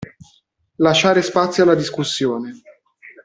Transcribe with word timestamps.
Lasciare 0.77 1.21
spazio 1.21 1.61
alla 1.61 1.75
discussione. 1.75 2.63